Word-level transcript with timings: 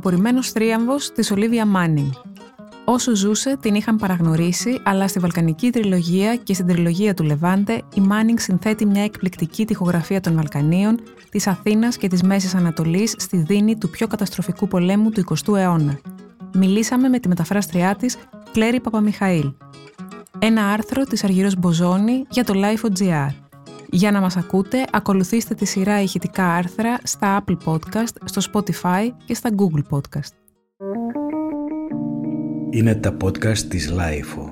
αργοπορημένος 0.00 0.50
θρίαμβος 0.50 1.12
της 1.12 1.30
Ολίβια 1.30 1.66
Μάνινγκ. 1.66 2.10
Όσο 2.84 3.14
ζούσε, 3.14 3.56
την 3.60 3.74
είχαν 3.74 3.96
παραγνωρίσει, 3.96 4.80
αλλά 4.84 5.08
στη 5.08 5.18
Βαλκανική 5.18 5.70
τριλογία 5.70 6.36
και 6.36 6.54
στην 6.54 6.66
τριλογία 6.66 7.14
του 7.14 7.22
Λεβάντε, 7.22 7.82
η 7.94 8.00
Μάνινγκ 8.00 8.38
συνθέτει 8.38 8.86
μια 8.86 9.02
εκπληκτική 9.02 9.64
τοιχογραφία 9.64 10.20
των 10.20 10.34
Βαλκανίων, 10.34 11.00
της 11.30 11.46
Αθήνας 11.46 11.96
και 11.96 12.08
της 12.08 12.22
Μέσης 12.22 12.54
Ανατολής 12.54 13.14
στη 13.18 13.36
δίνη 13.36 13.76
του 13.76 13.90
πιο 13.90 14.06
καταστροφικού 14.06 14.68
πολέμου 14.68 15.10
του 15.10 15.24
20ου 15.28 15.56
αιώνα. 15.56 15.98
Μιλήσαμε 16.54 17.08
με 17.08 17.18
τη 17.18 17.28
μεταφράστριά 17.28 17.94
της, 17.94 18.16
Κλέρι 18.52 18.80
Παπαμιχαήλ. 18.80 19.52
Ένα 20.38 20.66
άρθρο 20.66 21.04
της 21.04 21.24
Αργυρό 21.24 21.50
Μποζόνη 21.58 22.24
για 22.30 22.44
το 22.44 22.54
Life.gr. 22.56 23.49
Για 23.92 24.10
να 24.10 24.20
μας 24.20 24.36
ακούτε, 24.36 24.84
ακολουθήστε 24.92 25.54
τη 25.54 25.64
σειρά 25.64 26.02
ηχητικά 26.02 26.54
άρθρα 26.54 26.98
στα 27.02 27.44
Apple 27.44 27.56
Podcast, 27.64 28.14
στο 28.24 28.40
Spotify 28.52 29.08
και 29.24 29.34
στα 29.34 29.50
Google 29.56 29.96
Podcast. 29.96 30.32
Είναι 32.70 32.94
τα 32.94 33.16
podcast 33.24 33.58
της 33.58 33.92
Lifeo. 33.92 34.49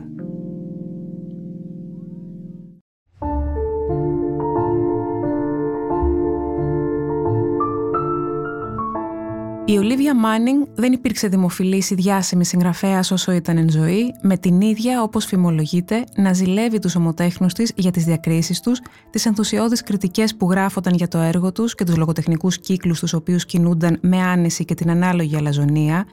Η 9.69 9.79
Ολίβια 9.79 10.15
Μάνινγκ 10.15 10.65
δεν 10.75 10.93
υπήρξε 10.93 11.29
δημοφιλής 11.29 11.91
ή 11.91 11.95
διάσημη 11.95 12.45
συγγραφέας 12.45 13.11
όσο 13.11 13.33
ήταν 13.33 13.57
εν 13.57 13.71
ζωή, 13.71 14.15
με 14.23 14.37
την 14.37 14.61
ίδια, 14.61 15.03
όπως 15.03 15.25
φημολογείται, 15.25 16.05
να 16.17 16.33
ζηλεύει 16.33 16.79
τους 16.79 16.95
ομοτέχνους 16.95 17.53
της 17.53 17.73
για 17.77 17.91
τις 17.91 18.05
διακρίσεις 18.05 18.61
τους, 18.61 18.81
τις 19.11 19.27
ενθουσιώδεις 19.27 19.83
κριτικές 19.83 20.37
που 20.37 20.51
γράφονταν 20.51 20.95
για 20.95 21.09
το 21.09 21.19
έργο 21.19 21.53
τους 21.53 21.75
και 21.75 21.85
τους 21.85 21.97
λογοτεχνικούς 21.97 22.59
κύκλους 22.59 23.01
τους 23.01 23.13
οποίους 23.13 23.45
κινούνταν 23.45 23.99
με 24.03 24.23
άνεση 24.23 24.65
και 24.65 24.75
την 24.75 24.91
ανάλογη 24.91 25.37
αλαζονία, 25.37 26.07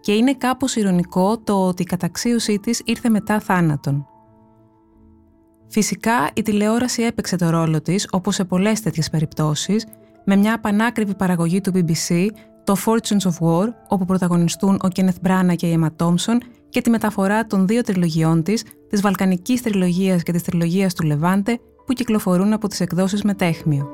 και 0.00 0.12
είναι 0.12 0.34
κάπως 0.34 0.76
ηρωνικό 0.76 1.38
το 1.38 1.66
ότι 1.66 1.82
η 1.82 1.86
καταξίωσή 1.86 2.58
της 2.58 2.82
ήρθε 2.84 3.08
μετά 3.08 3.40
θάνατον. 3.40 4.06
Φυσικά, 5.68 6.30
η 6.34 6.42
τηλεόραση 6.42 7.02
έπαιξε 7.02 7.36
το 7.36 7.50
ρόλο 7.50 7.82
της, 7.82 8.08
όπως 8.10 8.34
σε 8.34 8.44
πολλές 8.44 8.80
τέτοιες 8.80 9.10
περιπτώσεις, 9.10 9.86
με 10.30 10.36
μια 10.36 10.54
απανάκριβη 10.54 11.14
παραγωγή 11.14 11.60
του 11.60 11.72
BBC, 11.74 12.28
το 12.68 12.76
Fortunes 12.84 13.28
of 13.30 13.46
War, 13.46 13.68
όπου 13.88 14.04
πρωταγωνιστούν 14.04 14.78
ο 14.82 14.88
Κένεθ 14.88 15.16
Μπράνα 15.22 15.54
και 15.54 15.66
η 15.66 15.78
Emma 15.80 16.06
Thompson, 16.06 16.36
και 16.68 16.80
τη 16.80 16.90
μεταφορά 16.90 17.46
των 17.46 17.66
δύο 17.66 17.82
τριλογιών 17.82 18.42
της, 18.42 18.64
της 18.88 19.00
Βαλκανικής 19.00 19.62
τριλογίας 19.62 20.22
και 20.22 20.32
της 20.32 20.42
τριλογίας 20.42 20.94
του 20.94 21.06
Λεβάντε, 21.06 21.58
που 21.86 21.92
κυκλοφορούν 21.92 22.52
από 22.52 22.68
τις 22.68 22.80
εκδόσεις 22.80 23.22
Μετέχμιο. 23.22 23.88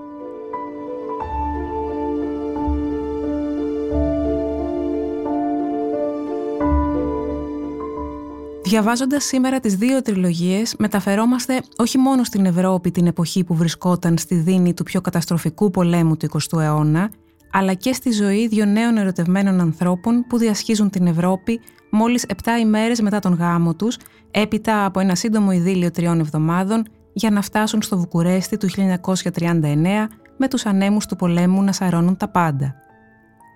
Διαβάζοντας 8.62 9.24
σήμερα 9.24 9.60
τις 9.60 9.74
δύο 9.74 10.02
τριλογίες, 10.02 10.74
μεταφερόμαστε 10.78 11.62
όχι 11.76 11.98
μόνο 11.98 12.24
στην 12.24 12.46
Ευρώπη 12.46 12.90
την 12.90 13.06
εποχή 13.06 13.44
που 13.44 13.54
βρισκόταν 13.54 14.18
στη 14.18 14.34
δίνη 14.34 14.74
του 14.74 14.82
πιο 14.82 15.00
καταστροφικού 15.00 15.70
πολέμου 15.70 16.16
του 16.16 16.28
20ου 16.32 16.60
αιώνα, 16.60 17.10
αλλά 17.56 17.74
και 17.74 17.92
στη 17.92 18.10
ζωή 18.10 18.48
δύο 18.48 18.64
νέων 18.64 18.96
ερωτευμένων 18.96 19.60
ανθρώπων 19.60 20.24
που 20.28 20.38
διασχίζουν 20.38 20.90
την 20.90 21.06
Ευρώπη 21.06 21.60
μόλις 21.90 22.26
7 22.28 22.34
ημέρες 22.60 23.00
μετά 23.00 23.18
τον 23.18 23.34
γάμο 23.34 23.74
τους, 23.74 23.96
έπειτα 24.30 24.84
από 24.84 25.00
ένα 25.00 25.14
σύντομο 25.14 25.52
ειδήλιο 25.52 25.90
τριών 25.90 26.20
εβδομάδων, 26.20 26.84
για 27.12 27.30
να 27.30 27.42
φτάσουν 27.42 27.82
στο 27.82 27.98
Βουκουρέστι 27.98 28.56
του 28.56 28.68
1939 28.68 30.08
με 30.36 30.48
τους 30.48 30.66
ανέμους 30.66 31.06
του 31.06 31.16
πολέμου 31.16 31.62
να 31.62 31.72
σαρώνουν 31.72 32.16
τα 32.16 32.28
πάντα. 32.28 32.74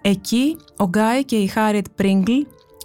Εκεί, 0.03 0.57
ο 0.77 0.85
Γκάι 0.85 1.25
και 1.25 1.37
η 1.37 1.47
Χάριετ 1.47 1.87
Πρίγκλ 1.95 2.33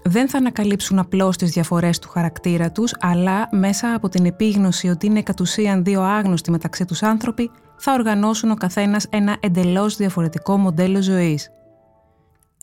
δεν 0.04 0.30
θα 0.30 0.38
ανακαλύψουν 0.38 1.00
απλώς 1.00 1.38
τις 1.38 1.52
διαφορές 1.52 2.00
του 2.00 2.10
χαρακτήρα 2.10 2.72
τους, 2.72 2.94
αλλά 3.00 3.48
μέσα 3.52 3.94
από 3.94 4.10
την 4.10 4.26
επίγνωση 4.26 4.88
ότι 4.88 5.06
είναι 5.06 5.22
κατ' 5.22 5.40
ουσίαν 5.40 5.84
δύο 5.84 6.02
άγνωστοι 6.02 6.52
μεταξύ 6.52 6.86
τους 6.86 7.04
άνθρωποι, 7.04 7.52
θα 7.86 7.94
οργανώσουν 7.94 8.52
ο 8.52 8.56
καθένας 8.56 9.06
ένα 9.10 9.38
εντελώς 9.40 9.96
διαφορετικό 9.96 10.58
μοντέλο 10.58 11.02
ζωής. 11.02 11.50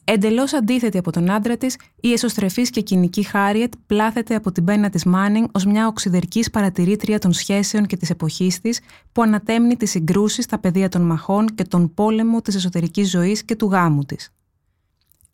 Εντελώς 0.04 0.53
αντίθετη 0.53 0.98
από 0.98 1.12
τον 1.12 1.31
άντρα 1.31 1.56
της, 1.56 1.76
η 2.00 2.12
εσωστρεφής 2.12 2.70
και 2.70 2.81
κοινική 2.81 3.22
Χάριετ 3.22 3.72
πλάθεται 3.86 4.34
από 4.34 4.53
την 4.53 4.64
πένα 4.64 4.91
της 4.91 5.04
Μάνινγκ 5.04 5.47
ως 5.53 5.64
μια 5.64 5.86
οξυδερκής 5.86 6.50
παρατηρήτρια 6.50 7.19
των 7.19 7.32
σχέσεων 7.32 7.86
και 7.86 7.97
της 7.97 8.10
εποχής 8.10 8.60
της, 8.60 8.81
που 9.12 9.22
ανατέμνει 9.22 9.76
τις 9.76 9.91
συγκρούσεις 9.91 10.44
στα 10.44 10.58
πεδία 10.58 10.88
των 10.88 11.03
μαχών 11.03 11.47
και 11.54 11.64
τον 11.64 11.94
πόλεμο 11.94 12.41
της 12.41 12.54
εσωτερικής 12.54 13.10
ζωής 13.10 13.44
και 13.44 13.56
του 13.56 13.66
γάμου 13.66 14.04
της. 14.04 14.34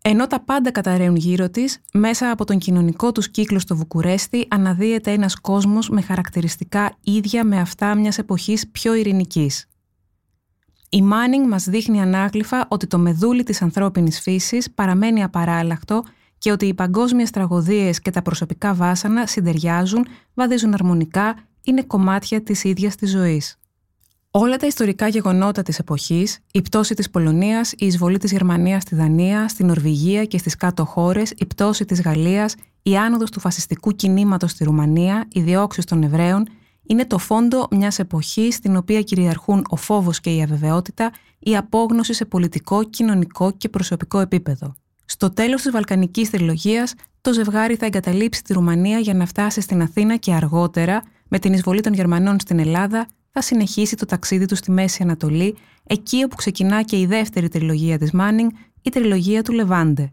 Ενώ 0.02 0.26
τα 0.26 0.40
πάντα 0.40 0.70
καταραίουν 0.70 1.16
γύρω 1.16 1.50
της, 1.50 1.80
μέσα 1.92 2.30
από 2.30 2.44
τον 2.44 2.58
κοινωνικό 2.58 3.12
τους 3.12 3.30
κύκλο 3.30 3.58
στο 3.58 3.76
Βουκουρέστι 3.76 4.46
αναδύεται 4.48 5.10
ένας 5.12 5.40
κόσμος 5.40 5.88
με 5.88 6.00
χαρακτηριστικά 6.00 6.96
ίδια 7.00 7.44
με 7.44 7.60
αυτά 7.60 7.94
μιας 7.94 8.18
εποχής 8.18 8.68
πιο 8.68 8.94
ειρηνικής. 8.94 9.66
Η 10.90 11.02
Μάνινγκ 11.02 11.48
μας 11.48 11.64
δείχνει 11.64 12.00
ανάγλυφα 12.00 12.66
ότι 12.68 12.86
το 12.86 12.98
μεδούλι 12.98 13.42
της 13.42 13.62
ανθρώπινης 13.62 14.20
φύσης 14.20 14.70
παραμένει 14.70 15.22
απαράλλαχτο 15.22 16.04
και 16.38 16.50
ότι 16.50 16.66
οι 16.66 16.74
παγκόσμιες 16.74 17.30
τραγωδίες 17.30 18.00
και 18.00 18.10
τα 18.10 18.22
προσωπικά 18.22 18.74
βάσανα 18.74 19.26
συντεριάζουν, 19.26 20.06
βαδίζουν 20.34 20.74
αρμονικά, 20.74 21.36
είναι 21.62 21.82
κομμάτια 21.82 22.42
της 22.42 22.64
ίδιας 22.64 22.94
της 22.94 23.10
ζωής. 23.10 23.56
Όλα 24.30 24.56
τα 24.56 24.66
ιστορικά 24.66 25.08
γεγονότα 25.08 25.62
της 25.62 25.78
εποχής, 25.78 26.38
η 26.52 26.62
πτώση 26.62 26.94
της 26.94 27.10
Πολωνίας, 27.10 27.72
η 27.72 27.86
εισβολή 27.86 28.18
της 28.18 28.32
Γερμανίας 28.32 28.82
στη 28.82 28.94
Δανία, 28.94 29.48
στη 29.48 29.64
Νορβηγία 29.64 30.24
και 30.24 30.38
στις 30.38 30.56
κάτω 30.56 30.84
χώρες, 30.84 31.32
η 31.36 31.46
πτώση 31.46 31.84
της 31.84 32.00
Γαλλίας, 32.00 32.54
η 32.82 32.96
άνοδος 32.96 33.30
του 33.30 33.40
φασιστικού 33.40 33.90
κινήματος 33.90 34.50
στη 34.50 34.64
Ρουμανία, 34.64 35.26
οι 35.32 35.40
διώξει 35.40 35.82
των 35.82 36.02
Εβραίων, 36.02 36.48
είναι 36.86 37.06
το 37.06 37.18
φόντο 37.18 37.68
μιας 37.70 37.98
εποχής 37.98 38.54
στην 38.54 38.76
οποία 38.76 39.02
κυριαρχούν 39.02 39.64
ο 39.68 39.76
φόβος 39.76 40.20
και 40.20 40.34
η 40.34 40.42
αβεβαιότητα, 40.42 41.10
η 41.38 41.56
απόγνωση 41.56 42.12
σε 42.12 42.24
πολιτικό, 42.24 42.84
κοινωνικό 42.84 43.50
και 43.50 43.68
προσωπικό 43.68 44.18
επίπεδο. 44.18 44.74
Στο 45.04 45.30
τέλος 45.30 45.62
της 45.62 45.70
Βαλκανικής 45.70 46.30
Τριλογίας, 46.30 46.94
το 47.20 47.32
ζευγάρι 47.32 47.74
θα 47.74 47.86
εγκαταλείψει 47.86 48.42
τη 48.42 48.52
Ρουμανία 48.52 48.98
για 48.98 49.14
να 49.14 49.26
φτάσει 49.26 49.60
στην 49.60 49.82
Αθήνα 49.82 50.16
και 50.16 50.32
αργότερα, 50.32 51.02
με 51.28 51.38
την 51.38 51.52
εισβολή 51.52 51.80
των 51.80 51.92
Γερμανών 51.92 52.40
στην 52.40 52.58
Ελλάδα, 52.58 53.08
θα 53.30 53.42
συνεχίσει 53.42 53.96
το 53.96 54.06
ταξίδι 54.06 54.46
τους 54.46 54.58
στη 54.58 54.70
Μέση 54.70 55.02
Ανατολή, 55.02 55.56
εκεί 55.84 56.22
όπου 56.24 56.36
ξεκινά 56.36 56.82
και 56.82 56.98
η 56.98 57.06
δεύτερη 57.06 57.48
τριλογία 57.48 57.98
της 57.98 58.12
Μάνινγκ, 58.12 58.50
η 58.82 58.90
τριλογία 58.90 59.42
του 59.42 59.52
Λεβάντε. 59.52 60.12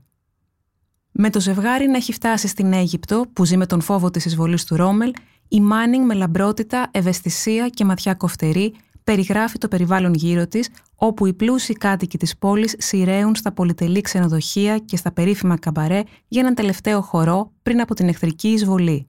Με 1.11 1.29
το 1.29 1.39
ζευγάρι 1.39 1.87
να 1.87 1.97
έχει 1.97 2.13
φτάσει 2.13 2.47
στην 2.47 2.73
Αίγυπτο, 2.73 3.25
που 3.33 3.45
ζει 3.45 3.57
με 3.57 3.65
τον 3.65 3.81
φόβο 3.81 4.09
της 4.09 4.25
εισβολής 4.25 4.63
του 4.63 4.75
Ρόμελ, 4.75 5.13
η 5.53 5.61
Μάνινγκ 5.61 6.05
με 6.05 6.13
λαμπρότητα, 6.13 6.87
ευαισθησία 6.91 7.69
και 7.69 7.85
ματιά 7.85 8.13
κοφτερή 8.13 8.75
περιγράφει 9.03 9.57
το 9.57 9.67
περιβάλλον 9.67 10.13
γύρω 10.13 10.47
της, 10.47 10.69
όπου 10.95 11.25
οι 11.25 11.33
πλούσιοι 11.33 11.73
κάτοικοι 11.73 12.17
της 12.17 12.37
πόλης 12.37 12.75
σειραίουν 12.77 13.35
στα 13.35 13.51
πολυτελή 13.51 14.01
ξενοδοχεία 14.01 14.77
και 14.77 14.97
στα 14.97 15.11
περίφημα 15.11 15.57
καμπαρέ 15.57 16.03
για 16.27 16.41
έναν 16.41 16.55
τελευταίο 16.55 17.01
χορό 17.01 17.51
πριν 17.63 17.81
από 17.81 17.93
την 17.93 18.07
εχθρική 18.07 18.47
εισβολή. 18.47 19.07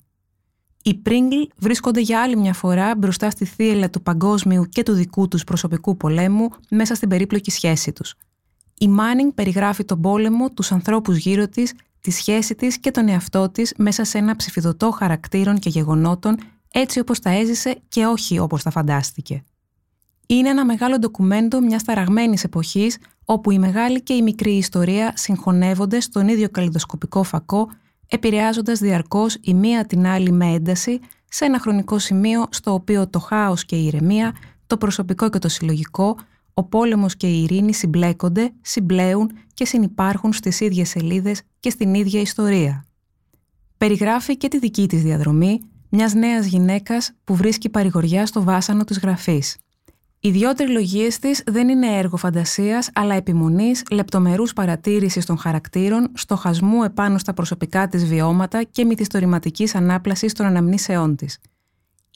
Οι 0.83 0.95
Πρίγκλ 0.95 1.37
βρίσκονται 1.57 2.01
για 2.01 2.23
άλλη 2.23 2.37
μια 2.37 2.53
φορά 2.53 2.97
μπροστά 2.97 3.31
στη 3.31 3.45
θύελα 3.45 3.91
του 3.91 4.03
παγκόσμιου 4.03 4.65
και 4.65 4.83
του 4.83 4.93
δικού 4.93 5.29
τους 5.29 5.45
προσωπικού 5.45 5.97
πολέμου 5.97 6.49
μέσα 6.71 6.95
στην 6.95 7.09
περίπλοκη 7.09 7.51
σχέση 7.51 7.93
τους. 7.93 8.15
Η 8.79 8.89
Μάνινγκ 8.89 9.31
περιγράφει 9.35 9.85
τον 9.85 10.01
πόλεμο, 10.01 10.51
τους 10.51 10.73
ανθρώπους 10.73 11.17
γύρω 11.17 11.49
της, 11.49 11.73
τη 12.05 12.11
σχέση 12.11 12.55
της 12.55 12.79
και 12.79 12.91
τον 12.91 13.09
εαυτό 13.09 13.51
της 13.51 13.75
μέσα 13.77 14.05
σε 14.05 14.19
ένα 14.19 14.37
ψηφιδωτό 14.37 14.91
χαρακτήρων 14.91 15.59
και 15.59 15.69
γεγονότων 15.69 16.37
έτσι 16.73 17.01
όπως 17.01 17.21
τα 17.21 17.31
έζησε 17.31 17.77
και 17.89 18.07
όχι 18.07 18.39
όπως 18.39 18.63
τα 18.63 18.71
φαντάστηκε. 18.71 19.43
Είναι 20.27 20.49
ένα 20.49 20.65
μεγάλο 20.65 20.99
ντοκουμέντο 20.99 21.61
μιας 21.61 21.83
ταραγμένης 21.83 22.45
εποχής 22.45 22.99
όπου 23.25 23.51
η 23.51 23.59
μεγάλη 23.59 24.03
και 24.03 24.13
η 24.13 24.23
μικρή 24.23 24.57
ιστορία 24.57 25.13
συγχωνεύονται 25.17 26.01
στον 26.01 26.29
ίδιο 26.29 26.49
καλλιδοσκοπικό 26.49 27.23
φακό 27.23 27.69
επηρεάζοντας 28.09 28.79
διαρκώς 28.79 29.39
η 29.41 29.55
μία 29.55 29.87
την 29.87 30.07
άλλη 30.07 30.33
με 30.33 30.47
ένταση 30.47 31.01
σε 31.29 31.45
ένα 31.45 31.61
χρονικό 31.61 31.99
σημείο 31.99 32.47
στο 32.51 32.73
οποίο 32.73 33.09
το 33.09 33.19
χάος 33.19 33.65
και 33.65 33.77
η 33.77 33.87
ηρεμία, 33.87 34.35
το 34.67 34.77
προσωπικό 34.77 35.31
και 35.31 35.39
το 35.39 35.49
συλλογικό, 35.49 36.17
ο 36.55 36.65
πόλεμος 36.65 37.17
και 37.17 37.27
η 37.27 37.43
ειρήνη 37.43 37.75
συμπλέκονται, 37.75 38.53
συμπλέουν 38.61 39.31
και 39.55 39.65
συνυπάρχουν 39.65 40.33
στις 40.33 40.61
ίδιες 40.61 40.89
σελίδες 40.89 41.43
και 41.61 41.71
στην 41.71 41.95
ίδια 41.95 42.21
ιστορία. 42.21 42.85
Περιγράφει 43.77 44.37
και 44.37 44.49
τη 44.49 44.59
δική 44.59 44.87
της 44.89 45.03
διαδρομή 45.03 45.61
μιας 45.89 46.15
νέας 46.15 46.47
γυναίκας 46.47 47.13
που 47.25 47.35
βρίσκει 47.35 47.69
παρηγοριά 47.69 48.27
στο 48.27 48.43
βάσανο 48.43 48.85
της 48.85 48.99
γραφής. 48.99 49.57
Οι 50.21 50.31
δυο 50.31 50.53
τριλογίες 50.53 51.19
της 51.19 51.43
δεν 51.47 51.69
είναι 51.69 51.97
έργο 51.97 52.17
φαντασίας, 52.17 52.91
αλλά 52.95 53.15
επιμονής, 53.15 53.83
λεπτομερούς 53.91 54.53
παρατήρησης 54.53 55.27
των 55.27 55.39
χαρακτήρων, 55.39 56.11
στοχασμού 56.15 56.83
επάνω 56.83 57.19
στα 57.19 57.35
προσωπικά 57.35 57.89
της 57.89 58.07
βιώματα 58.07 58.63
και 58.63 58.85
μυθιστορηματικής 58.85 59.75
ανάπλασης 59.75 60.33
των 60.33 60.47
αναμνήσεών 60.47 61.17
της. 61.17 61.39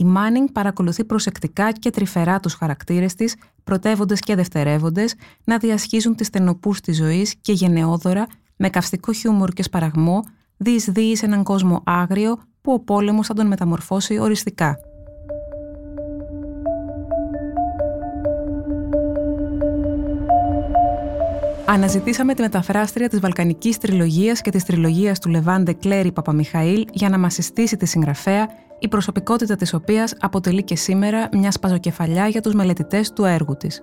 Η 0.00 0.04
Μάνινγκ 0.04 0.48
παρακολουθεί 0.52 1.04
προσεκτικά 1.04 1.72
και 1.72 1.90
τρυφερά 1.90 2.40
τους 2.40 2.54
χαρακτήρες 2.54 3.14
της, 3.14 3.36
πρωτεύοντες 3.64 4.20
και 4.20 4.34
δευτερεύοντες, 4.34 5.14
να 5.44 5.58
διασχίζουν 5.58 6.14
τις 6.14 6.26
στενοπού 6.26 6.74
της 6.82 6.96
ζωής 6.96 7.34
και 7.40 7.52
γενναιόδωρα, 7.52 8.26
με 8.56 8.68
καυστικό 8.68 9.12
χιούμορ 9.12 9.50
και 9.50 9.62
σπαραγμό, 9.62 10.22
διεισδύει 10.56 11.16
σε 11.16 11.26
έναν 11.26 11.42
κόσμο 11.42 11.82
άγριο 11.84 12.38
που 12.60 12.72
ο 12.72 12.80
πόλεμος 12.80 13.26
θα 13.26 13.34
τον 13.34 13.46
μεταμορφώσει 13.46 14.18
οριστικά. 14.18 14.78
Αναζητήσαμε 21.66 22.34
τη 22.34 22.42
μεταφράστρια 22.42 23.08
της 23.08 23.20
Βαλκανικής 23.20 23.78
Τριλογίας 23.78 24.40
και 24.40 24.50
της 24.50 24.64
Τριλογίας 24.64 25.18
του 25.18 25.28
Λεβάντε 25.28 25.72
Κλέρι 25.72 26.12
Παπαμιχαήλ 26.12 26.84
για 26.92 27.08
να 27.08 27.18
μας 27.18 27.34
συστήσει 27.34 27.76
τη 27.76 27.86
συγγραφέα, 27.86 28.48
η 28.78 28.88
προσωπικότητα 28.88 29.56
της 29.56 29.74
οποίας 29.74 30.14
αποτελεί 30.20 30.62
και 30.62 30.76
σήμερα 30.76 31.28
μια 31.32 31.50
σπαζοκεφαλιά 31.50 32.28
για 32.28 32.40
τους 32.40 32.54
μελετητές 32.54 33.12
του 33.12 33.24
έργου 33.24 33.56
της. 33.56 33.82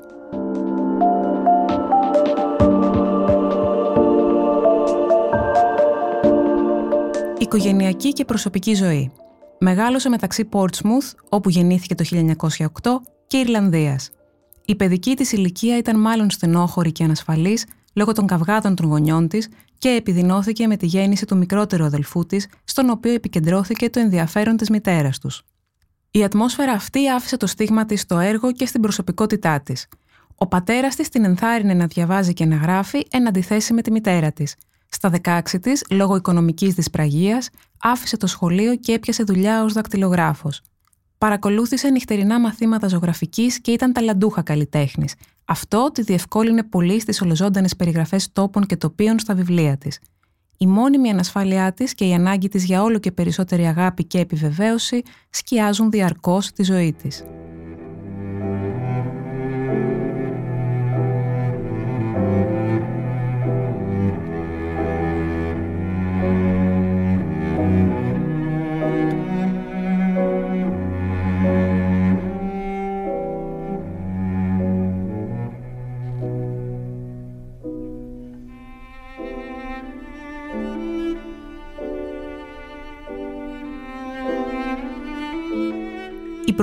Οικογενειακή 7.38 8.14
και 8.14 8.26
προσωπική 8.26 8.74
ζωή. 8.74 9.12
Μεγάλωσε 9.60 10.10
μεταξύ 10.10 10.50
Portsmouth, 10.52 11.14
όπου 11.30 11.50
γεννήθηκε 11.50 11.96
το 11.96 12.04
1908, 12.04 13.02
και 13.28 13.38
Ιρλανδίας. 13.38 14.10
Η 14.66 14.76
παιδική 14.76 15.16
της 15.16 15.32
ηλικία 15.32 15.78
ήταν 15.78 16.00
μάλλον 16.00 16.30
στενόχωρη 16.30 16.92
και 16.92 17.04
ανασφαλής 17.04 17.66
λόγω 17.94 18.12
των 18.12 18.28
καυγάδων 18.28 18.76
των 18.76 18.86
γονιών 18.86 19.28
της 19.28 19.50
και 19.78 19.90
επιδεινώθηκε 19.90 20.68
με 20.68 20.78
τη 20.78 20.86
γέννηση 20.86 21.26
του 21.26 21.38
μικρότερου 21.38 21.84
αδελφού 21.84 22.26
της, 22.26 22.48
στον 22.64 22.90
οποίο 22.90 23.14
επικεντρώθηκε 23.14 23.90
το 23.90 24.00
ενδιαφέρον 24.00 24.58
της 24.58 24.70
μητέρας 24.70 25.20
τους. 25.20 25.44
Η 26.12 26.24
ατμόσφαιρα 26.24 26.72
αυτή 26.72 27.10
άφησε 27.10 27.38
το 27.38 27.48
στίγμα 27.48 27.86
της 27.86 28.02
στο 28.02 28.20
έργο 28.20 28.52
και 28.52 28.66
στην 28.66 28.82
προσωπικότητά 28.82 29.62
της. 29.62 29.88
Ο 30.36 30.48
πατέρας 30.48 30.96
της 30.96 31.10
την 31.10 31.24
ενθάρρυνε 31.24 31.74
να 31.74 31.86
διαβάζει 31.86 32.34
και 32.34 32.46
να 32.46 32.56
γράφει 32.56 33.08
εν 33.12 33.28
αντιθέσει 33.28 33.74
με 33.74 33.82
τη 33.82 33.92
μητέρα 33.92 34.32
της. 34.32 34.56
Στα 34.90 35.10
16 35.10 35.60
της, 35.62 35.84
λόγω 35.90 36.16
οικονομικής 36.16 36.74
δυσπραγίας, 36.74 37.50
άφησε 37.80 38.18
το 38.18 38.28
σχολείο 38.28 38.76
και 38.76 38.94
έπιασε 38.94 39.24
δουλειά 39.24 39.64
ως 39.64 39.74
δακτυλογράφος. 39.74 40.62
Παρακολούθησε 41.18 41.90
νυχτερινά 41.90 42.40
μαθήματα 42.40 42.88
ζωγραφικής 42.88 43.62
και 43.62 43.72
ήταν 43.72 43.94
ταλαντούχα 43.94 44.42
καλλιτέχνης. 44.42 45.14
Αυτό 45.46 45.92
τη 45.94 46.02
διευκόλυνε 46.02 46.64
πολύ 46.64 47.00
στις 47.00 47.22
ολοζώντανες 47.22 47.76
περιγραφές 47.76 48.32
τόπων 48.32 48.66
και 48.66 48.78
τοπίων 48.78 49.20
στα 49.20 49.36
βιβλία 49.36 49.78
της. 49.78 50.00
Η 50.58 50.68
μόνιμη 50.68 51.10
ανασφάλειά 51.10 51.74
της 51.74 51.94
και 51.94 52.06
η 52.06 52.14
ανάγκη 52.14 52.48
της 52.48 52.64
για 52.64 52.84
όλο 52.84 53.00
και 53.00 53.12
περισσότερη 53.12 53.68
αγάπη 53.68 54.04
και 54.04 54.20
επιβεβαίωση 54.20 55.02
σκιάζουν 55.30 55.90
διαρκώς 55.90 56.52
τη 56.52 56.64
ζωή 56.64 56.94
της. 56.94 57.24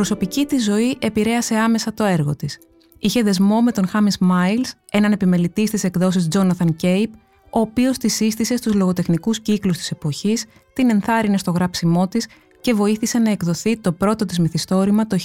Προσωπική 0.02 0.46
της 0.46 0.64
ζωή 0.64 0.96
επηρέασε 1.00 1.56
άμεσα 1.56 1.94
το 1.94 2.04
έργο 2.04 2.37
της. 2.37 2.58
Είχε 2.99 3.22
δεσμό 3.22 3.60
με 3.60 3.72
τον 3.72 3.87
Χάμις 3.88 4.19
Μάιλς, 4.19 4.75
έναν 4.90 5.12
επιμελητής 5.12 5.69
στις 5.69 5.84
εκδόσεις 5.84 6.28
Jonathan 6.32 6.69
Cape, 6.82 7.10
ο 7.50 7.60
οποίος 7.60 7.99
τη 7.99 8.08
σύστησε 8.08 8.56
στους 8.56 8.75
λογοτεχνικούς 8.75 9.40
κύκλους 9.40 9.76
της 9.76 9.90
εποχής, 9.90 10.44
την 10.72 10.90
ενθάρρυνε 10.90 11.38
στο 11.38 11.50
γράψιμό 11.50 12.08
της 12.08 12.28
και 12.60 12.75
βοήθησε 12.75 13.19
να 13.19 13.31
εκδοθεί 13.31 13.76
το 13.76 13.93
πρώτο 13.93 14.25
της 14.25 14.38
μυθιστόρημα 14.38 15.06
το 15.06 15.16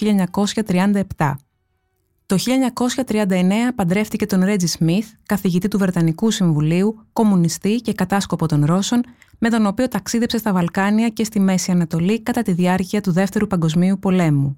1937. 1.16 1.36
Το 2.26 2.38
1939 3.06 3.74
παντρεύτηκε 3.76 4.26
τον 4.26 4.44
Ρέτζι 4.44 4.68
Σμιθ, 4.68 5.08
καθηγητή 5.26 5.68
του 5.68 5.78
Βρετανικού 5.78 6.32
Συμβουλίου, 6.32 7.06
κομμουνιστή 7.14 7.76
και 7.76 7.94
κατάσκοπο 7.94 8.46
των 8.46 8.66
Ρώσων, 8.66 9.04
με 9.40 9.50
τον 9.50 9.66
οποίο 9.66 9.88
ταξίδεψε 9.88 10.38
στα 10.38 10.54
Βαλκάνια 10.54 11.10
και 11.10 11.24
στη 11.24 11.40
Μέση 11.40 11.72
Ανατολή 11.72 12.22
κατά 12.22 12.42
τη 12.42 12.52
διάρκεια 12.52 13.02
του 13.02 13.12
Δεύτερου 13.12 13.48
Παγκοσμίου 13.48 14.00
Πολέμου. 14.00 14.58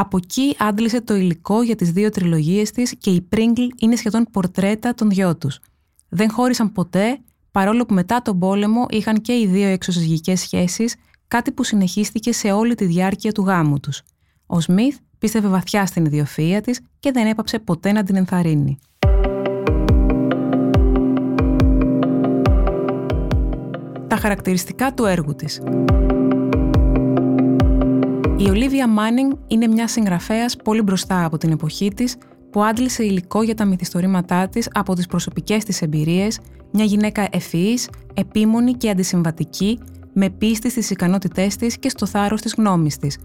Από 0.00 0.16
εκεί 0.16 0.56
άντλησε 0.58 1.00
το 1.00 1.14
υλικό 1.14 1.62
για 1.62 1.76
τις 1.76 1.90
δύο 1.90 2.10
τριλογίες 2.10 2.70
της 2.70 2.94
και 2.98 3.10
η 3.10 3.20
Πρίγκλ 3.20 3.62
είναι 3.78 3.96
σχεδόν 3.96 4.26
πορτρέτα 4.32 4.94
των 4.94 5.08
δυο 5.08 5.36
τους. 5.36 5.58
Δεν 6.08 6.30
χώρισαν 6.30 6.72
ποτέ, 6.72 7.18
παρόλο 7.50 7.86
που 7.86 7.94
μετά 7.94 8.22
τον 8.22 8.38
πόλεμο 8.38 8.86
είχαν 8.90 9.20
και 9.20 9.32
οι 9.32 9.46
δύο 9.46 9.68
εξωσυζυγικές 9.68 10.40
σχέσεις, 10.40 10.94
κάτι 11.28 11.52
που 11.52 11.64
συνεχίστηκε 11.64 12.32
σε 12.32 12.52
όλη 12.52 12.74
τη 12.74 12.84
διάρκεια 12.84 13.32
του 13.32 13.42
γάμου 13.42 13.80
τους. 13.80 14.02
Ο 14.46 14.60
Σμιθ 14.60 14.96
πίστευε 15.18 15.48
βαθιά 15.48 15.86
στην 15.86 16.10
ιδιοφυΐα 16.10 16.60
της 16.62 16.80
και 16.98 17.10
δεν 17.12 17.26
έπαψε 17.26 17.58
ποτέ 17.58 17.92
να 17.92 18.02
την 18.02 18.16
ενθαρρύνει. 18.16 18.78
Τα 24.06 24.16
χαρακτηριστικά 24.16 24.94
του 24.94 25.04
έργου 25.04 25.34
της 25.34 25.60
Η 28.40 28.48
Ολίβια 28.48 28.88
Μάνινγκ 28.88 29.32
είναι 29.46 29.66
μια 29.66 29.88
συγγραφέας 29.88 30.56
πολύ 30.56 30.82
μπροστά 30.82 31.24
από 31.24 31.38
την 31.38 31.50
εποχή 31.50 31.94
της 31.94 32.16
που 32.50 32.64
άντλησε 32.64 33.04
υλικό 33.04 33.42
για 33.42 33.54
τα 33.54 33.64
μυθιστορήματά 33.64 34.48
της 34.48 34.68
από 34.72 34.94
τις 34.94 35.06
προσωπικές 35.06 35.64
της 35.64 35.82
εμπειρίες, 35.82 36.38
μια 36.72 36.84
γυναίκα 36.84 37.28
ευφυής, 37.30 37.88
επίμονη 38.14 38.72
και 38.72 38.90
αντισυμβατική, 38.90 39.78
με 40.12 40.30
πίστη 40.30 40.70
στις 40.70 40.90
ικανότητές 40.90 41.56
της 41.56 41.78
και 41.78 41.88
στο 41.88 42.06
θάρρος 42.06 42.40
της 42.40 42.54
γνώμης 42.56 42.98
της, 42.98 43.18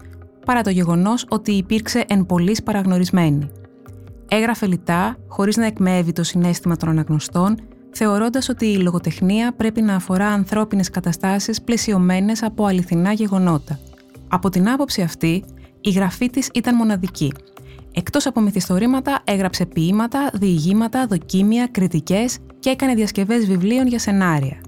παρά 0.44 0.62
το 0.62 0.70
γεγονός 0.70 1.26
ότι 1.28 1.52
υπήρξε 1.52 2.04
εν 2.08 2.26
πολλής 2.26 2.62
παραγνωρισμένη. 2.62 3.48
Έγραφε 4.28 4.66
λιτά, 4.66 5.16
χωρίς 5.28 5.56
να 5.56 5.66
εκμεύει 5.66 6.12
το 6.12 6.22
συνέστημα 6.22 6.76
των 6.76 6.88
αναγνωστών, 6.88 7.56
θεωρώντας 7.90 8.48
ότι 8.48 8.66
η 8.66 8.76
λογοτεχνία 8.76 9.52
πρέπει 9.56 9.82
να 9.82 9.94
αφορά 9.94 10.26
ανθρώπινες 10.26 10.90
καταστάσεις 10.90 11.62
πλαισιωμένες 11.62 12.42
από 12.42 12.64
αληθινά 12.64 13.12
γεγονότα. 13.12 13.78
Από 14.28 14.48
την 14.48 14.68
άποψη 14.68 15.02
αυτή, 15.02 15.44
η 15.80 15.90
γραφή 15.90 16.30
της 16.30 16.48
ήταν 16.54 16.74
μοναδική. 16.74 17.32
Εκτός 17.92 18.26
από 18.26 18.40
μυθιστορήματα, 18.40 19.20
έγραψε 19.24 19.66
ποίηματα, 19.66 20.30
διηγήματα, 20.32 21.06
δοκίμια, 21.06 21.66
κριτικές 21.66 22.38
και 22.58 22.70
έκανε 22.70 22.94
διασκευές 22.94 23.46
βιβλίων 23.46 23.86
για 23.86 23.98
σενάρια. 23.98 24.60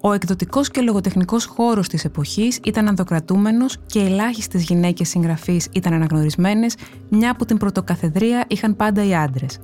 Ο 0.00 0.12
εκδοτικός 0.12 0.70
και 0.70 0.80
λογοτεχνικός 0.80 1.44
χώρος 1.44 1.88
της 1.88 2.04
εποχής 2.04 2.58
ήταν 2.64 2.88
ανδοκρατούμενος 2.88 3.76
και 3.86 4.00
ελάχιστες 4.00 4.62
γυναίκες 4.62 5.08
συγγραφείς 5.08 5.68
ήταν 5.72 5.92
αναγνωρισμένες, 5.92 6.76
μια 7.08 7.36
που 7.36 7.44
την 7.44 7.56
πρωτοκαθεδρία 7.56 8.44
είχαν 8.48 8.76
πάντα 8.76 9.04
οι 9.04 9.14
άντρες. 9.14 9.58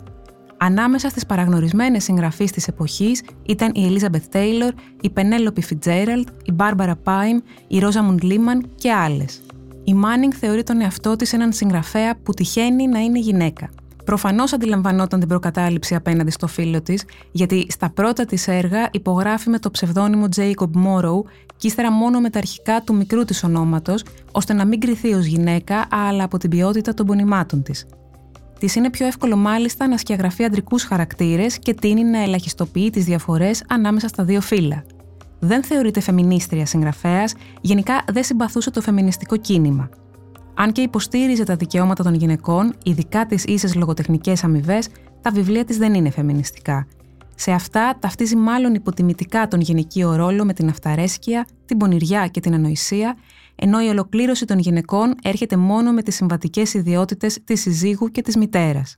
Ανάμεσα 0.62 1.08
στις 1.08 1.26
παραγνωρισμένες 1.26 2.04
συγγραφείς 2.04 2.50
της 2.52 2.68
εποχής 2.68 3.22
ήταν 3.46 3.72
η 3.74 3.88
Elizabeth 3.88 4.24
Τέιλορ, 4.30 4.72
η 5.00 5.10
Πενέλοπι 5.10 5.62
Φιτζέραλτ, 5.62 6.28
η 6.44 6.52
Μπάρμπαρα 6.52 6.96
Πάιμ, 6.96 7.38
η 7.68 7.78
Ρόζα 7.78 8.02
Μουντ 8.02 8.20
και 8.74 8.92
άλλες. 8.92 9.40
Η 9.84 9.94
Μάνινγκ 9.94 10.32
θεωρεί 10.40 10.62
τον 10.62 10.80
εαυτό 10.80 11.16
της 11.16 11.32
έναν 11.32 11.52
συγγραφέα 11.52 12.16
που 12.22 12.32
τυχαίνει 12.32 12.86
να 12.86 12.98
είναι 12.98 13.18
γυναίκα. 13.18 13.70
Προφανώς 14.04 14.52
αντιλαμβανόταν 14.52 15.18
την 15.18 15.28
προκατάληψη 15.28 15.94
απέναντι 15.94 16.30
στο 16.30 16.46
φίλο 16.46 16.82
της, 16.82 17.04
γιατί 17.32 17.66
στα 17.70 17.90
πρώτα 17.90 18.24
της 18.24 18.48
έργα 18.48 18.88
υπογράφει 18.92 19.50
με 19.50 19.58
το 19.58 19.70
ψευδόνυμο 19.70 20.26
Jacob 20.36 20.70
Morrow 20.86 21.22
και 21.56 21.66
ύστερα 21.66 21.92
μόνο 21.92 22.20
με 22.20 22.30
τα 22.30 22.38
αρχικά 22.38 22.82
του 22.82 22.94
μικρού 22.94 23.24
της 23.24 23.44
ονόματος, 23.44 24.04
ώστε 24.32 24.52
να 24.52 24.64
μην 24.64 24.80
κριθεί 24.80 25.12
ως 25.12 25.24
γυναίκα, 25.24 25.86
αλλά 25.90 26.24
από 26.24 26.38
την 26.38 26.50
ποιότητα 26.50 26.94
των 26.94 27.06
πονημάτων 27.06 27.62
της. 27.62 27.86
Τη 28.60 28.72
είναι 28.76 28.90
πιο 28.90 29.06
εύκολο 29.06 29.36
μάλιστα 29.36 29.88
να 29.88 29.96
σκιαγραφεί 29.96 30.44
αντρικούς 30.44 30.84
χαρακτήρες 30.84 31.58
και 31.58 31.74
τίνει 31.74 32.04
να 32.04 32.22
ελαχιστοποιεί 32.22 32.90
τις 32.90 33.04
διαφορές 33.04 33.64
ανάμεσα 33.68 34.08
στα 34.08 34.24
δύο 34.24 34.40
φύλλα. 34.40 34.84
Δεν 35.38 35.64
θεωρείται 35.64 36.00
φεμινίστρια 36.00 36.66
συγγραφέας, 36.66 37.34
γενικά 37.60 38.04
δεν 38.12 38.24
συμπαθούσε 38.24 38.70
το 38.70 38.80
φεμινιστικό 38.80 39.36
κίνημα. 39.36 39.88
Αν 40.54 40.72
και 40.72 40.80
υποστήριζε 40.80 41.44
τα 41.44 41.56
δικαιώματα 41.56 42.02
των 42.02 42.14
γυναικών, 42.14 42.74
ειδικά 42.84 43.26
τις 43.26 43.44
ίσες 43.44 43.74
λογοτεχνικές 43.74 44.44
αμοιβές, 44.44 44.88
τα 45.22 45.30
βιβλία 45.30 45.64
της 45.64 45.76
δεν 45.76 45.94
είναι 45.94 46.10
φεμινιστικά. 46.10 46.86
Σε 47.34 47.52
αυτά 47.52 47.96
ταυτίζει 47.98 48.36
μάλλον 48.36 48.74
υποτιμητικά 48.74 49.48
τον 49.48 49.60
γυναικείο 49.60 50.14
ρόλο 50.14 50.44
με 50.44 50.52
την 50.52 50.68
αυταρέσκεια, 50.68 51.46
την 51.66 51.76
πονηριά 51.76 52.26
και 52.26 52.40
την 52.40 52.54
ανοησία, 52.54 53.16
ενώ 53.62 53.84
η 53.84 53.88
ολοκλήρωση 53.88 54.44
των 54.44 54.58
γυναικών 54.58 55.14
έρχεται 55.22 55.56
μόνο 55.56 55.92
με 55.92 56.02
τις 56.02 56.14
συμβατικές 56.14 56.74
ιδιότητες 56.74 57.38
της 57.44 57.60
συζύγου 57.60 58.08
και 58.08 58.22
της 58.22 58.36
μητέρας. 58.36 58.96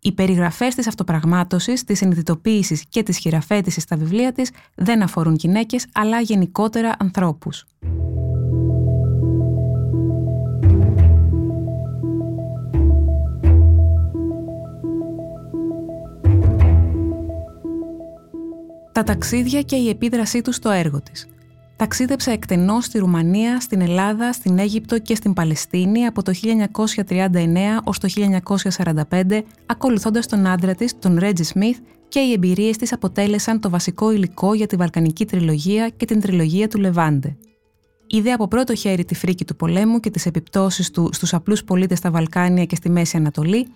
Οι 0.00 0.12
περιγραφές 0.12 0.74
της 0.74 0.86
αυτοπραγμάτωσης, 0.86 1.84
της 1.84 1.98
συνειδητοποίησης 1.98 2.84
και 2.88 3.02
της 3.02 3.18
χειραφέτησης 3.18 3.82
στα 3.82 3.96
βιβλία 3.96 4.32
της 4.32 4.50
δεν 4.74 5.02
αφορούν 5.02 5.34
γυναίκες, 5.34 5.86
αλλά 5.92 6.20
γενικότερα 6.20 6.94
ανθρώπους. 6.98 7.64
Τα 18.92 19.02
ταξίδια 19.02 19.62
και 19.62 19.76
η 19.76 19.88
επίδρασή 19.88 20.42
τους 20.42 20.56
στο 20.56 20.70
έργο 20.70 21.00
της. 21.00 21.26
Ταξίδεψε 21.76 22.30
εκτενώς 22.30 22.84
στη 22.84 22.98
Ρουμανία, 22.98 23.60
στην 23.60 23.80
Ελλάδα, 23.80 24.32
στην 24.32 24.58
Αίγυπτο 24.58 24.98
και 24.98 25.14
στην 25.14 25.32
Παλαιστίνη 25.32 26.06
από 26.06 26.22
το 26.22 26.32
1939 27.06 27.80
ως 27.84 27.98
το 27.98 28.08
1945, 28.08 29.42
ακολουθώντας 29.66 30.26
τον 30.26 30.46
άντρα 30.46 30.74
της, 30.74 30.98
τον 30.98 31.18
Ρέτζι 31.18 31.42
Σμιθ, 31.44 31.78
και 32.08 32.20
οι 32.20 32.32
εμπειρίες 32.32 32.76
της 32.76 32.92
αποτέλεσαν 32.92 33.60
το 33.60 33.70
βασικό 33.70 34.12
υλικό 34.12 34.54
για 34.54 34.66
τη 34.66 34.76
Βαλκανική 34.76 35.24
τριλογία 35.24 35.88
και 35.88 36.04
την 36.04 36.20
τριλογία 36.20 36.68
του 36.68 36.78
Λεβάντε. 36.78 37.36
Είδε 38.06 38.32
από 38.32 38.48
πρώτο 38.48 38.74
χέρι 38.74 39.04
τη 39.04 39.14
φρίκη 39.14 39.44
του 39.44 39.56
πολέμου 39.56 40.00
και 40.00 40.10
τις 40.10 40.26
επιπτώσεις 40.26 40.90
του 40.90 41.08
στους 41.12 41.34
απλούς 41.34 41.64
πολίτες 41.64 41.98
στα 41.98 42.10
Βαλκάνια 42.10 42.64
και 42.64 42.76
στη 42.76 42.90
Μέση 42.90 43.16
Ανατολή, 43.16 43.66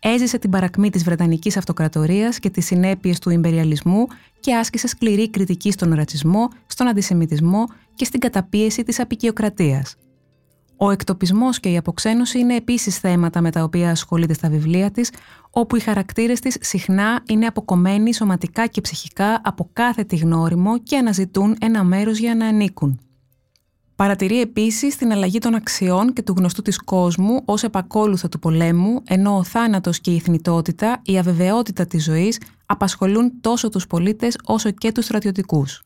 έζησε 0.00 0.38
την 0.38 0.50
παρακμή 0.50 0.90
της 0.90 1.04
Βρετανικής 1.04 1.56
Αυτοκρατορίας 1.56 2.38
και 2.38 2.50
τις 2.50 2.66
συνέπειες 2.66 3.18
του 3.18 3.30
ιμπεριαλισμού 3.30 4.06
και 4.40 4.54
άσκησε 4.54 4.86
σκληρή 4.86 5.30
κριτική 5.30 5.70
στον 5.70 5.94
ρατσισμό, 5.94 6.48
στον 6.66 6.88
αντισημιτισμό 6.88 7.64
και 7.94 8.04
στην 8.04 8.20
καταπίεση 8.20 8.82
της 8.82 9.00
απεικιοκρατίας. 9.00 9.96
Ο 10.76 10.90
εκτοπισμός 10.90 11.60
και 11.60 11.68
η 11.68 11.76
αποξένωση 11.76 12.38
είναι 12.38 12.56
επίσης 12.56 12.98
θέματα 12.98 13.40
με 13.40 13.50
τα 13.50 13.62
οποία 13.62 13.90
ασχολείται 13.90 14.34
στα 14.34 14.48
βιβλία 14.48 14.90
της, 14.90 15.10
όπου 15.50 15.76
οι 15.76 15.80
χαρακτήρες 15.80 16.40
της 16.40 16.56
συχνά 16.60 17.22
είναι 17.28 17.46
αποκομμένοι 17.46 18.14
σωματικά 18.14 18.66
και 18.66 18.80
ψυχικά 18.80 19.40
από 19.44 19.70
κάθε 19.72 20.04
τη 20.04 20.16
γνώριμο 20.16 20.78
και 20.78 20.96
αναζητούν 20.96 21.56
ένα 21.60 21.84
μέρος 21.84 22.18
για 22.18 22.34
να 22.34 22.46
ανήκουν. 22.46 23.00
Παρατηρεί 24.00 24.40
επίσης 24.40 24.96
την 24.96 25.12
αλλαγή 25.12 25.38
των 25.38 25.54
αξιών 25.54 26.12
και 26.12 26.22
του 26.22 26.34
γνωστού 26.36 26.62
της 26.62 26.78
κόσμου 26.78 27.42
ως 27.44 27.62
επακόλουθο 27.62 28.28
του 28.28 28.38
πολέμου, 28.38 29.02
ενώ 29.06 29.36
ο 29.36 29.44
θάνατος 29.44 30.00
και 30.00 30.10
η 30.10 30.18
θνητότητα, 30.18 31.00
η 31.04 31.18
αβεβαιότητα 31.18 31.86
της 31.86 32.04
ζωής 32.04 32.40
απασχολούν 32.66 33.40
τόσο 33.40 33.68
τους 33.68 33.86
πολίτες 33.86 34.38
όσο 34.44 34.70
και 34.70 34.92
τους 34.92 35.04
στρατιωτικούς. 35.04 35.82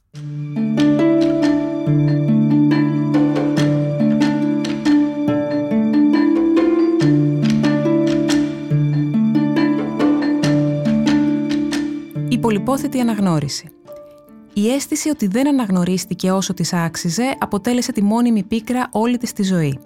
Η 12.28 12.38
πολυπόθητη 12.38 13.00
αναγνώριση. 13.00 13.68
Η 14.56 14.70
αίσθηση 14.70 15.08
ότι 15.08 15.26
δεν 15.26 15.49
αναγνωρίστηκε 15.49 16.30
όσο 16.30 16.54
της 16.54 16.73
άξιζε 16.73 17.37
αποτέλεσε 17.38 17.92
τη 17.92 18.02
μόνιμη 18.02 18.42
πίκρα 18.42 18.88
όλη 18.90 19.18
της 19.18 19.32
της 19.32 19.46
ζωή. 19.46 19.78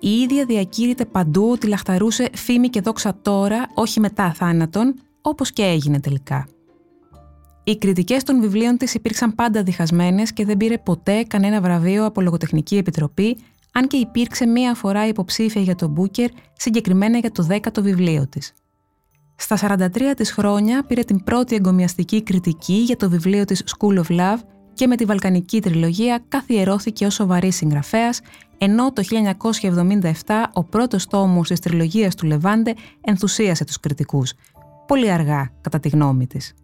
Η 0.00 0.10
ίδια 0.10 0.44
διακήρυται 0.44 1.04
παντού 1.04 1.50
ότι 1.50 1.66
λαχταρούσε 1.66 2.28
φήμη 2.34 2.68
και 2.68 2.80
δόξα 2.80 3.18
τώρα, 3.22 3.66
όχι 3.74 4.00
μετά 4.00 4.32
θάνατον, 4.32 4.94
όπως 5.20 5.52
και 5.52 5.62
έγινε 5.62 6.00
τελικά. 6.00 6.48
Οι 7.64 7.76
κριτικές 7.76 8.22
των 8.22 8.40
βιβλίων 8.40 8.76
της 8.76 8.94
υπήρξαν 8.94 9.34
πάντα 9.34 9.62
διχασμένες 9.62 10.32
και 10.32 10.44
δεν 10.44 10.56
πήρε 10.56 10.78
ποτέ 10.78 11.22
κανένα 11.22 11.60
βραβείο 11.60 12.04
από 12.04 12.20
λογοτεχνική 12.20 12.76
επιτροπή, 12.76 13.36
αν 13.72 13.86
και 13.86 13.96
υπήρξε 13.96 14.46
μία 14.46 14.74
φορά 14.74 15.06
υποψήφια 15.06 15.62
για 15.62 15.74
τον 15.74 15.90
Μπούκερ, 15.90 16.30
συγκεκριμένα 16.52 17.18
για 17.18 17.30
το 17.30 17.42
δέκατο 17.42 17.82
βιβλίο 17.82 18.26
της. 18.28 18.52
Στα 19.40 19.78
43 19.78 19.88
της 20.16 20.32
χρόνια 20.32 20.82
πήρε 20.82 21.02
την 21.02 21.24
πρώτη 21.24 21.54
εγκομιαστική 21.54 22.22
κριτική 22.22 22.72
για 22.72 22.96
το 22.96 23.10
βιβλίο 23.10 23.44
της 23.44 23.64
School 23.66 23.98
of 23.98 24.18
Love 24.18 24.38
και 24.74 24.86
με 24.86 24.96
τη 24.96 25.04
Βαλκανική 25.04 25.60
τριλογία 25.60 26.22
καθιερώθηκε 26.28 27.06
ως 27.06 27.14
σοβαρής 27.14 27.56
συγγραφέας, 27.56 28.20
ενώ 28.58 28.92
το 28.92 29.02
1977 29.02 30.50
ο 30.52 30.64
πρώτος 30.64 31.06
τόμος 31.06 31.48
της 31.48 31.60
τριλογίας 31.60 32.14
του 32.14 32.26
Λεβάντε 32.26 32.74
ενθουσίασε 33.00 33.64
τους 33.64 33.80
κριτικούς. 33.80 34.32
Πολύ 34.86 35.10
αργά, 35.10 35.50
κατά 35.60 35.80
τη 35.80 35.88
γνώμη 35.88 36.26
της. 36.26 36.54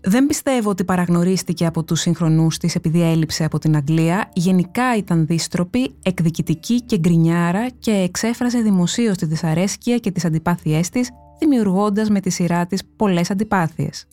Δεν 0.00 0.26
πιστεύω 0.26 0.70
ότι 0.70 0.84
παραγνωρίστηκε 0.84 1.66
από 1.66 1.84
τους 1.84 2.00
συγχρονούς 2.00 2.58
της 2.58 2.74
επειδή 2.74 3.02
έλειψε 3.02 3.44
από 3.44 3.58
την 3.58 3.76
Αγγλία. 3.76 4.28
Γενικά 4.32 4.96
ήταν 4.96 5.26
δίστροπη, 5.26 5.94
εκδικητική 6.02 6.80
και 6.80 6.98
γκρινιάρα 6.98 7.68
και 7.78 7.90
εξέφραζε 7.90 8.58
δημοσίως 8.60 9.16
τη 9.16 9.26
δυσαρέσκεια 9.26 9.98
και 9.98 10.10
τις 10.10 10.24
αντιπάθειές 10.24 10.88
της 10.88 11.10
δημιουργώντας 11.40 12.10
με 12.10 12.20
τη 12.20 12.30
σειρά 12.30 12.66
της 12.66 12.82
πολλές 12.96 13.30
αντιπάθειες. 13.30 14.06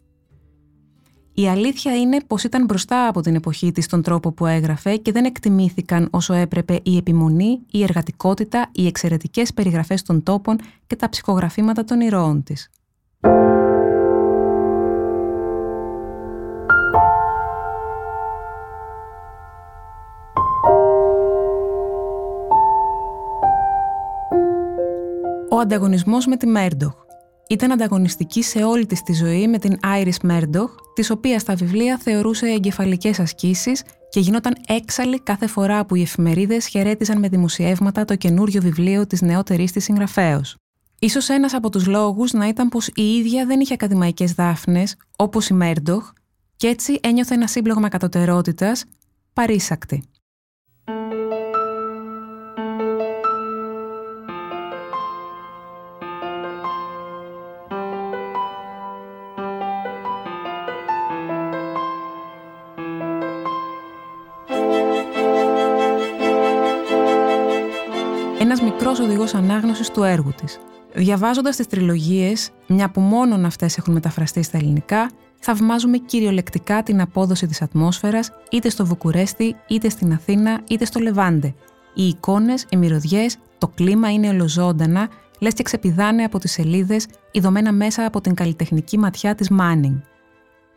Η 1.39 1.48
αλήθεια 1.48 1.96
είναι 1.96 2.17
πως 2.27 2.43
ήταν 2.43 2.65
μπροστά 2.65 3.07
από 3.07 3.22
την 3.22 3.36
εποχή 3.36 3.72
της 3.72 3.86
στον 3.86 4.01
τρόπο 4.01 4.31
που 4.31 4.46
έγραφε 4.46 4.96
και 4.96 5.12
δεν 5.12 5.25
εκτιμήθηκαν 5.25 6.07
όσο 6.12 6.34
έπρεπε 6.34 6.79
η 6.84 6.98
επιμονή, 6.98 7.60
η 7.72 7.84
εργατικότητα, 7.84 8.69
οι 8.72 8.88
εξαιρετικές 8.88 9.53
περιγραφές 9.53 10.01
των 10.01 10.24
τόπων 10.24 10.57
και 10.88 10.96
τα 10.96 11.10
ψυχογραφήματα 11.10 11.84
των 11.84 12.01
ηρώων 12.01 12.43
της. 12.43 12.69
Ο 25.50 25.60
ανταγωνισμός 25.60 26.25
με 26.25 26.38
τη 26.38 26.48
Μέρντοχ 26.48 27.06
ήταν 27.50 27.72
ανταγωνιστική 27.72 28.44
σε 28.44 28.63
όλη 28.63 28.86
της 28.86 29.04
τη 29.04 29.13
ζωή 29.13 29.48
με 29.48 29.58
την 29.58 29.80
Iris 29.84 30.30
Murdoch, 30.30 30.70
της 30.94 31.10
οποίας 31.10 31.44
τα 31.44 31.56
βιβλία 31.56 31.98
θεωρούσε 31.98 32.48
εγκεφαλικές 32.48 33.20
ασκήσεις 33.20 33.84
και 34.10 34.20
γινόταν 34.20 34.56
έξαλλη 34.68 35.20
κάθε 35.20 35.48
φορά 35.48 35.86
που 35.86 35.96
οι 35.96 36.01
εφημερίδες 36.01 36.68
χαιρέτιζαν 36.68 37.20
με 37.20 37.27
δημοσιεύματα 37.27 38.06
το 38.06 38.16
καινούριο 38.16 38.62
βιβλίο 38.62 39.08
της 39.08 39.22
νεότερης 39.22 39.72
της 39.72 39.84
συγγραφέως. 39.84 40.56
Ίσως 41.00 41.30
ένας 41.30 41.54
από 41.54 41.70
τους 41.70 41.86
λόγους 41.88 42.34
να 42.34 42.48
ήταν 42.48 42.70
πως 42.70 42.88
η 42.88 43.16
ίδια 43.16 43.46
δεν 43.46 43.60
είχε 43.60 43.74
ακαδημαϊκές 43.74 44.34
δάφνες, 44.34 44.96
όπως 45.18 45.48
η 45.48 45.54
Μέρντοχ, 45.54 46.12
και 46.56 46.68
έτσι 46.68 47.00
ένιωθε 47.04 47.34
ένα 47.34 47.48
σύμπλογμα 47.48 47.89
κατωτερότητας, 47.89 48.84
παρήσακτη. 49.34 50.04
Μικρός 68.79 69.00
οδηγός 69.00 69.34
ανάγνωσης 69.34 69.89
του 69.89 70.03
έργου 70.03 70.34
της. 70.41 70.60
Διαβάζοντας 70.93 71.55
τις 71.55 71.67
τριλογίες, 71.67 72.50
μια 72.67 72.89
που 72.89 73.01
μόνον 73.01 73.46
αυτές 73.46 73.77
έχουν 73.77 73.93
μεταφραστεί 73.93 74.43
στα 74.43 74.57
ελληνικά, 74.57 75.12
θαυμάζουμε 75.39 75.98
κυριολεκτικά 75.98 76.84
την 76.84 77.01
απόδοση 77.01 77.48
της 77.48 77.62
ατμόσφαιρας 77.62 78.31
είτε 78.51 78.69
στο 78.69 78.86
Βουκουρέστι, 78.86 79.55
είτε 79.67 79.89
στην 79.89 80.13
Αθήνα, 80.13 80.62
είτε 80.67 80.86
στο 80.86 81.00
Λεβάντε. 81.00 81.53
Οι 81.93 82.07
εικόνες, 82.07 82.65
οι 82.69 82.77
μυρωδιές, 82.77 83.38
το 83.57 83.67
κλίμα 83.67 84.12
είναι 84.12 84.29
ολοζώντανα, 84.29 85.10
λες 85.39 85.53
και 85.53 85.63
ξεπηδάνε 85.63 86.24
από 86.24 86.39
τις 86.39 86.51
σελίδες, 86.51 87.07
ειδωμένα 87.31 87.72
μέσα 87.72 88.05
από 88.05 88.22
την 88.22 88.34
καλλιτεχνική 88.34 88.98
ματιά 88.98 89.36
της 89.36 89.50
Μάνινγκ. 89.50 89.96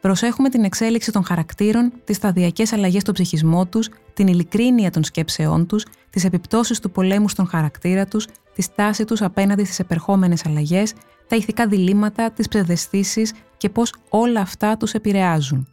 Προσέχουμε 0.01 0.49
την 0.49 0.65
εξέλιξη 0.65 1.13
των 1.13 1.25
χαρακτήρων, 1.25 1.93
τις 2.05 2.17
σταδιακές 2.17 2.73
αλλαγές 2.73 3.03
στον 3.03 3.15
ψυχισμό 3.15 3.67
τους, 3.67 3.89
την 4.15 4.27
ειλικρίνεια 4.27 4.91
των 4.91 5.05
σκέψεών 5.05 5.67
τους, 5.67 5.87
τις 6.11 6.25
επιπτώσεις 6.25 6.81
του 6.81 6.91
πολέμου 6.91 7.29
στον 7.29 7.47
χαρακτήρα 7.47 8.07
τους, 8.07 8.27
τη 8.55 8.63
στάση 8.63 9.05
τους 9.05 9.23
απέναντι 9.23 9.65
στις 9.65 9.79
επερχόμενες 9.79 10.47
αλλαγές, 10.47 10.93
τα 11.27 11.37
ηθικά 11.37 11.67
διλήμματα, 11.67 12.31
τις 12.31 12.49
ψευδεστήσεις 12.49 13.33
και 13.57 13.69
πώς 13.69 13.95
όλα 14.09 14.41
αυτά 14.41 14.77
τους 14.77 14.93
επηρεάζουν. 14.93 15.69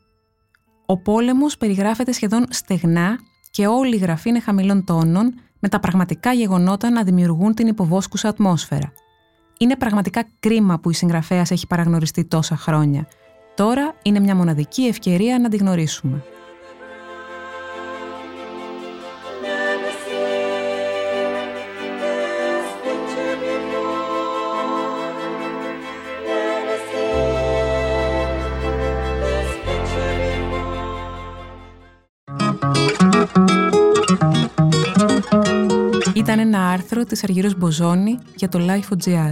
Ο 0.86 0.98
πόλεμος 0.98 1.58
περιγράφεται 1.58 2.12
σχεδόν 2.12 2.46
στεγνά 2.50 3.20
και 3.52 3.68
όλη 3.68 3.96
η 3.96 4.00
γραφή 4.00 4.30
είναι 4.30 4.40
χαμηλών 4.40 4.84
τόνων, 4.84 5.34
με 5.60 5.70
τα 5.70 5.80
πραγματικά 5.80 6.34
γεγονότα 6.34 6.90
να 6.90 7.04
δημιουργούν 7.04 7.54
την 7.54 7.68
υποβόσκουσα 7.68 8.30
ατμόσφαιρα. 8.30 8.94
Είναι 9.58 9.76
πραγματικά 9.76 10.24
κρίμα 10.40 10.80
που 10.80 10.90
η 10.90 10.94
συγγραφέας 10.94 11.52
έχει 11.52 11.68
παραγνωριστεί 11.68 12.26
τόσα 12.26 12.58
χρόνια 12.58 13.08
Τώρα 13.58 13.96
είναι 14.02 14.20
μια 14.20 14.36
μοναδική 14.36 14.84
ευκαιρία 14.84 15.40
να 15.40 15.50
τη 15.50 15.58
γνωρίσουμε. 15.58 16.24
Ήταν 36.16 36.40
ένα 36.40 36.70
άρθρο 36.70 37.04
της 37.04 37.24
Αργύρος 37.24 37.58
Μποζόνη 37.58 38.20
για 38.36 38.50
το 38.50 38.60
Life.gr. 38.62 39.32